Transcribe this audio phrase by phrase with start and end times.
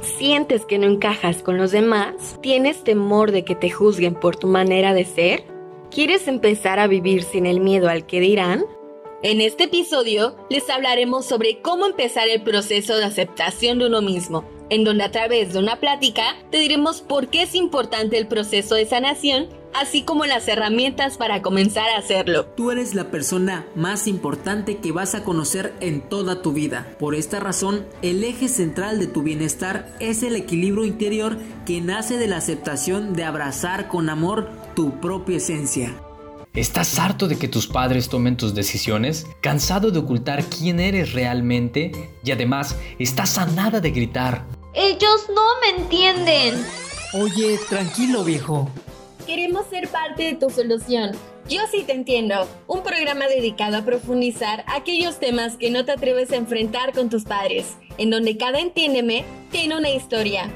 [0.00, 2.38] ¿Sientes que no encajas con los demás?
[2.40, 5.44] ¿Tienes temor de que te juzguen por tu manera de ser?
[5.90, 8.64] ¿Quieres empezar a vivir sin el miedo al que dirán?
[9.22, 14.44] En este episodio les hablaremos sobre cómo empezar el proceso de aceptación de uno mismo,
[14.70, 18.76] en donde a través de una plática te diremos por qué es importante el proceso
[18.76, 22.46] de sanación así como las herramientas para comenzar a hacerlo.
[22.56, 26.94] Tú eres la persona más importante que vas a conocer en toda tu vida.
[26.98, 32.18] Por esta razón, el eje central de tu bienestar es el equilibrio interior que nace
[32.18, 35.94] de la aceptación de abrazar con amor tu propia esencia.
[36.52, 39.24] ¿Estás harto de que tus padres tomen tus decisiones?
[39.40, 42.10] ¿Cansado de ocultar quién eres realmente?
[42.24, 44.44] Y además, estás a nada de gritar.
[44.74, 46.66] Ellos no me entienden.
[47.12, 48.68] Oye, tranquilo viejo.
[49.30, 51.12] Queremos ser parte de tu solución.
[51.48, 52.48] Yo sí te entiendo.
[52.66, 57.22] Un programa dedicado a profundizar aquellos temas que no te atreves a enfrentar con tus
[57.22, 60.50] padres, en donde cada entiéndeme tiene una historia.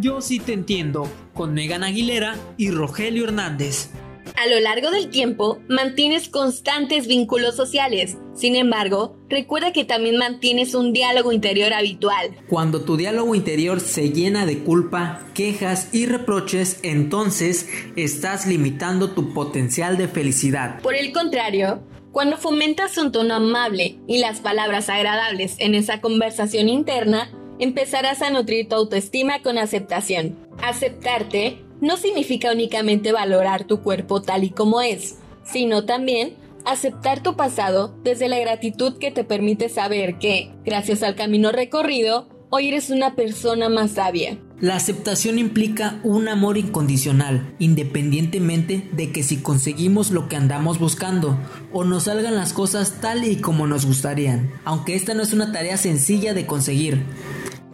[0.00, 3.90] Yo sí te entiendo, con Megan Aguilera y Rogelio Hernández.
[4.36, 8.16] A lo largo del tiempo, mantienes constantes vínculos sociales.
[8.34, 12.36] Sin embargo, recuerda que también mantienes un diálogo interior habitual.
[12.48, 19.32] Cuando tu diálogo interior se llena de culpa, quejas y reproches, entonces estás limitando tu
[19.32, 20.80] potencial de felicidad.
[20.82, 26.68] Por el contrario, cuando fomentas un tono amable y las palabras agradables en esa conversación
[26.68, 30.36] interna, empezarás a nutrir tu autoestima con aceptación.
[30.60, 37.36] Aceptarte no significa únicamente valorar tu cuerpo tal y como es, sino también aceptar tu
[37.36, 42.88] pasado desde la gratitud que te permite saber que, gracias al camino recorrido, hoy eres
[42.88, 44.38] una persona más sabia.
[44.60, 51.38] La aceptación implica un amor incondicional, independientemente de que si conseguimos lo que andamos buscando
[51.70, 55.52] o nos salgan las cosas tal y como nos gustarían, aunque esta no es una
[55.52, 57.04] tarea sencilla de conseguir.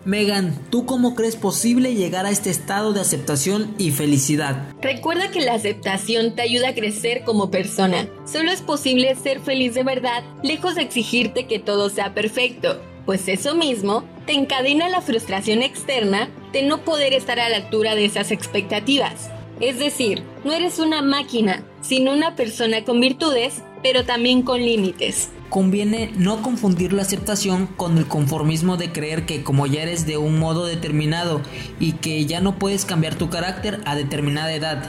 [0.05, 4.73] Megan, ¿tú cómo crees posible llegar a este estado de aceptación y felicidad?
[4.81, 8.09] Recuerda que la aceptación te ayuda a crecer como persona.
[8.25, 13.29] Solo es posible ser feliz de verdad, lejos de exigirte que todo sea perfecto, pues
[13.29, 18.07] eso mismo te encadena la frustración externa de no poder estar a la altura de
[18.07, 19.31] esas expectativas.
[19.61, 25.29] Es decir, no eres una máquina, sino una persona con virtudes, pero también con límites.
[25.51, 30.17] Conviene no confundir la aceptación con el conformismo de creer que como ya eres de
[30.17, 31.41] un modo determinado
[31.81, 34.85] y que ya no puedes cambiar tu carácter a determinada edad.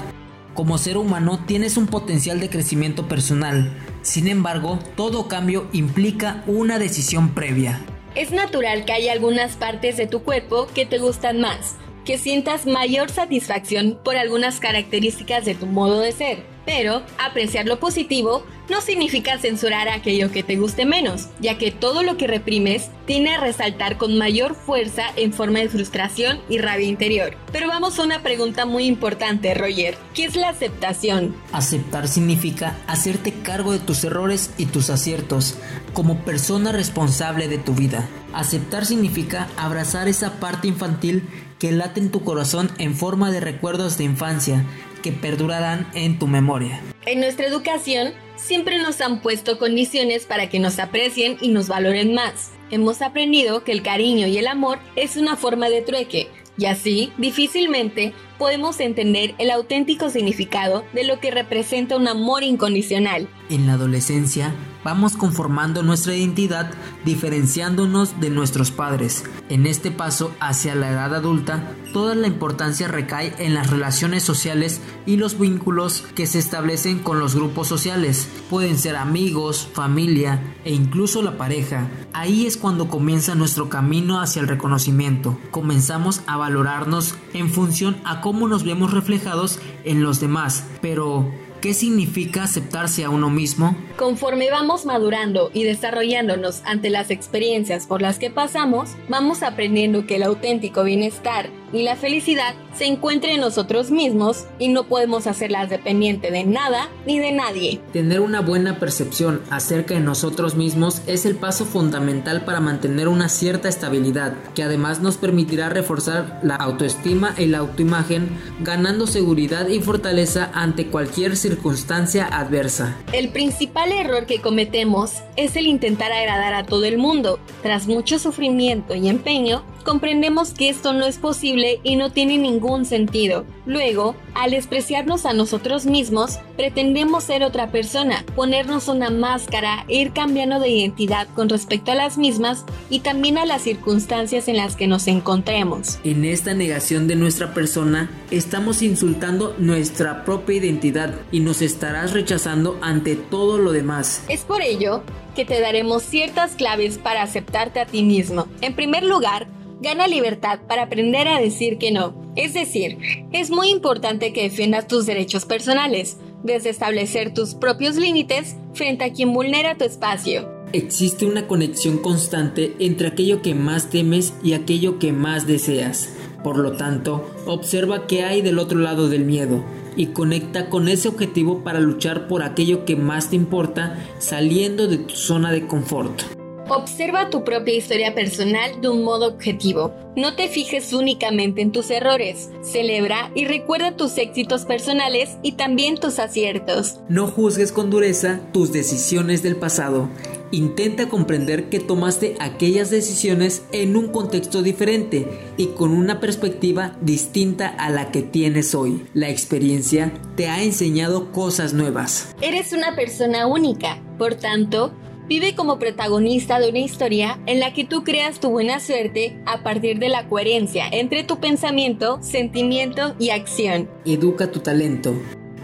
[0.54, 6.78] Como ser humano tienes un potencial de crecimiento personal, sin embargo, todo cambio implica una
[6.78, 7.82] decisión previa.
[8.14, 12.68] Es natural que haya algunas partes de tu cuerpo que te gustan más, que sientas
[12.68, 18.80] mayor satisfacción por algunas características de tu modo de ser pero apreciar lo positivo no
[18.80, 23.42] significa censurar aquello que te guste menos, ya que todo lo que reprimes tiene a
[23.42, 27.36] resaltar con mayor fuerza en forma de frustración y rabia interior.
[27.52, 29.98] Pero vamos a una pregunta muy importante, Roger.
[30.14, 31.36] ¿Qué es la aceptación?
[31.52, 35.56] Aceptar significa hacerte cargo de tus errores y tus aciertos
[35.94, 38.08] como persona responsable de tu vida.
[38.34, 41.28] Aceptar significa abrazar esa parte infantil
[41.60, 44.66] que late en tu corazón en forma de recuerdos de infancia
[45.02, 46.82] que perdurarán en tu memoria.
[47.06, 52.14] En nuestra educación siempre nos han puesto condiciones para que nos aprecien y nos valoren
[52.14, 52.52] más.
[52.70, 57.12] Hemos aprendido que el cariño y el amor es una forma de trueque, y así
[57.18, 63.28] difícilmente podemos entender el auténtico significado de lo que representa un amor incondicional.
[63.50, 66.72] En la adolescencia, vamos conformando nuestra identidad
[67.06, 69.24] diferenciándonos de nuestros padres.
[69.50, 74.82] En este paso hacia la edad adulta, toda la importancia recae en las relaciones sociales
[75.06, 78.28] y los vínculos que se establecen con los grupos sociales.
[78.50, 81.90] Pueden ser amigos, familia e incluso la pareja.
[82.14, 85.38] Ahí es cuando comienza nuestro camino hacia el reconocimiento.
[85.52, 90.66] Comenzamos a valorarnos en función a cómo nos vemos reflejados en los demás.
[90.82, 91.32] Pero,
[91.62, 93.76] ¿Qué significa aceptarse a uno mismo?
[93.96, 100.16] Conforme vamos madurando y desarrollándonos ante las experiencias por las que pasamos, vamos aprendiendo que
[100.16, 105.70] el auténtico bienestar y la felicidad se encuentran en nosotros mismos y no podemos hacerlas
[105.70, 107.82] dependiente de nada ni de nadie.
[107.92, 113.30] Tener una buena percepción acerca de nosotros mismos es el paso fundamental para mantener una
[113.30, 118.30] cierta estabilidad, que además nos permitirá reforzar la autoestima y la autoimagen,
[118.62, 122.98] ganando seguridad y fortaleza ante cualquier circunstancia adversa.
[123.14, 127.40] El principal error que cometemos es el intentar agradar a todo el mundo.
[127.62, 132.86] Tras mucho sufrimiento y empeño, comprendemos que esto no es posible y no tiene ningún
[132.86, 133.46] sentido.
[133.66, 140.14] Luego, al despreciarnos a nosotros mismos, pretendemos ser otra persona, ponernos una máscara e ir
[140.14, 144.76] cambiando de identidad con respecto a las mismas y también a las circunstancias en las
[144.76, 146.00] que nos encontremos.
[146.04, 152.78] En esta negación de nuestra persona, estamos insultando nuestra propia identidad y nos estarás rechazando
[152.82, 154.24] ante todo lo demás.
[154.28, 155.04] Es por ello
[155.36, 158.48] que te daremos ciertas claves para aceptarte a ti mismo.
[158.62, 159.48] En primer lugar,
[159.82, 162.14] gana libertad para aprender a decir que no.
[162.36, 162.98] Es decir,
[163.32, 169.14] es muy importante que defiendas tus derechos personales, desde establecer tus propios límites frente a
[169.14, 170.50] quien vulnera tu espacio.
[170.74, 176.10] Existe una conexión constante entre aquello que más temes y aquello que más deseas.
[176.44, 179.64] Por lo tanto, observa qué hay del otro lado del miedo
[179.96, 184.98] y conecta con ese objetivo para luchar por aquello que más te importa saliendo de
[184.98, 186.22] tu zona de confort.
[186.70, 189.94] Observa tu propia historia personal de un modo objetivo.
[190.16, 192.50] No te fijes únicamente en tus errores.
[192.62, 197.02] Celebra y recuerda tus éxitos personales y también tus aciertos.
[197.10, 200.08] No juzgues con dureza tus decisiones del pasado.
[200.52, 205.28] Intenta comprender que tomaste aquellas decisiones en un contexto diferente
[205.58, 209.06] y con una perspectiva distinta a la que tienes hoy.
[209.14, 212.36] La experiencia te ha enseñado cosas nuevas.
[212.42, 214.94] Eres una persona única, por tanto,
[215.28, 219.64] Vive como protagonista de una historia en la que tú creas tu buena suerte a
[219.64, 223.90] partir de la coherencia entre tu pensamiento, sentimiento y acción.
[224.04, 225.14] Educa tu talento.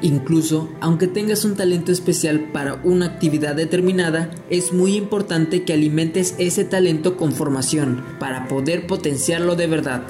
[0.01, 6.35] Incluso, aunque tengas un talento especial para una actividad determinada, es muy importante que alimentes
[6.37, 10.03] ese talento con formación para poder potenciarlo de verdad.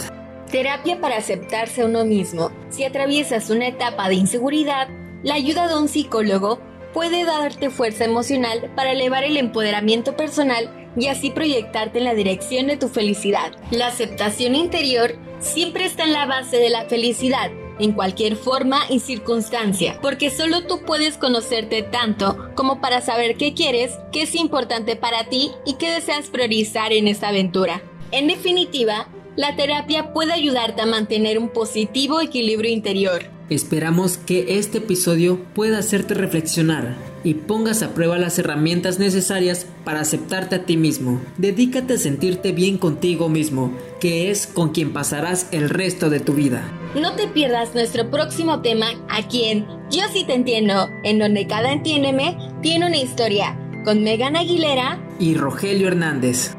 [0.52, 2.52] Terapia para aceptarse a uno mismo.
[2.70, 4.90] Si atraviesas una etapa de inseguridad,
[5.24, 6.60] la ayuda de un psicólogo
[6.94, 12.68] puede darte fuerza emocional para elevar el empoderamiento personal y así proyectarte en la dirección
[12.68, 13.52] de tu felicidad.
[13.72, 19.00] La aceptación interior siempre está en la base de la felicidad, en cualquier forma y
[19.00, 24.96] circunstancia, porque solo tú puedes conocerte tanto como para saber qué quieres, qué es importante
[24.96, 27.82] para ti y qué deseas priorizar en esta aventura.
[28.12, 34.80] En definitiva, la terapia puede ayudarte a mantener un positivo equilibrio interior, Esperamos que este
[34.80, 36.98] episodio pueda hacerte reflexionar
[37.28, 41.20] y pongas a prueba las herramientas necesarias para aceptarte a ti mismo.
[41.38, 46.36] Dedícate a sentirte bien contigo mismo, que es con quien pasarás el resto de tu
[46.36, 46.72] vida.
[46.96, 51.74] No te pierdas nuestro próximo tema aquí en Yo sí te entiendo, en donde cada
[51.74, 56.56] entiéndeme tiene una historia, con Megan Aguilera y Rogelio Hernández.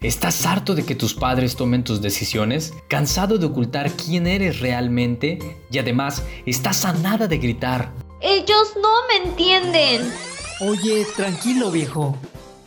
[0.00, 2.72] ¿Estás harto de que tus padres tomen tus decisiones?
[2.88, 5.38] ¿Cansado de ocultar quién eres realmente?
[5.70, 7.92] Y además, estás a nada de gritar.
[8.26, 10.10] Ellos no me entienden.
[10.58, 12.16] Oye, tranquilo viejo.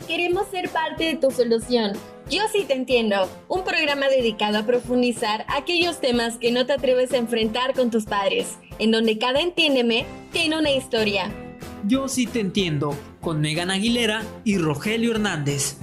[0.06, 1.94] Queremos ser parte de tu solución.
[2.30, 3.28] Yo sí te entiendo.
[3.48, 8.04] Un programa dedicado a profundizar aquellos temas que no te atreves a enfrentar con tus
[8.04, 11.28] padres, en donde cada entiéndeme tiene una historia.
[11.82, 15.78] Yo sí te entiendo, con Megan Aguilera y Rogelio Hernández.